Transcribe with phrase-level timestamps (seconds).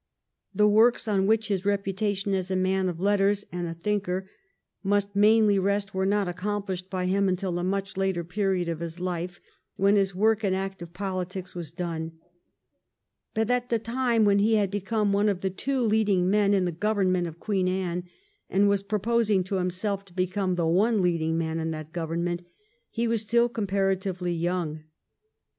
[0.51, 4.27] The works on which his reputation as a man of letters and a thinker
[4.81, 8.99] must mainly rest were not accomplished by him until a much later period of his
[8.99, 9.39] life,
[9.75, 12.13] when his work in active politics was done;
[13.35, 16.65] but at the time when he had become one of the two leading men in
[16.65, 18.05] the Grovernment of Queen Anne,
[18.49, 22.41] and was proposing to himself to become the one leading man in that Government,
[22.89, 24.81] he was still comparatively young.